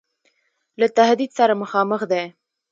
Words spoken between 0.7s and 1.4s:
له تهدید